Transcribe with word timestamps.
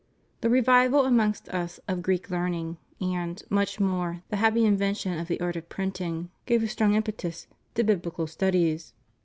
The 0.41 0.49
revival 0.49 1.05
amongst 1.05 1.47
us 1.49 1.79
of 1.87 2.01
Greek 2.01 2.31
learning, 2.31 2.77
and, 2.99 3.39
much 3.51 3.79
more, 3.79 4.23
the 4.29 4.37
happy 4.37 4.65
invention 4.65 5.19
of 5.19 5.27
the 5.27 5.39
art 5.39 5.55
of 5.55 5.69
printing, 5.69 6.31
gave 6.47 6.63
a 6.63 6.67
strong 6.67 6.95
impetus 6.95 7.45
to 7.75 7.83
biblical 7.83 8.25
studies. 8.25 8.93